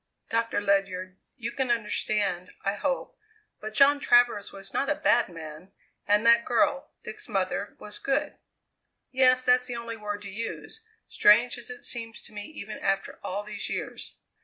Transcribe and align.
"Doctor 0.29 0.59
Ledyard, 0.59 1.19
you 1.37 1.51
can 1.51 1.69
understand, 1.69 2.55
I 2.65 2.73
hope, 2.73 3.19
but 3.59 3.75
John 3.75 3.99
Travers 3.99 4.51
was 4.51 4.73
not 4.73 4.89
a 4.89 4.95
bad 4.95 5.29
man, 5.29 5.71
and 6.07 6.25
that 6.25 6.43
girl, 6.43 6.89
Dick's 7.03 7.29
mother, 7.29 7.75
was 7.77 7.99
good. 7.99 8.39
Yes; 9.11 9.45
that's 9.45 9.65
the 9.67 9.75
only 9.75 9.97
word 9.97 10.23
to 10.23 10.29
use, 10.31 10.81
strange 11.07 11.55
as 11.59 11.69
it 11.69 11.85
seems 11.85 12.19
to 12.21 12.33
me 12.33 12.45
even 12.47 12.79
after 12.79 13.19
all 13.23 13.43
these 13.43 13.69
years. 13.69 14.15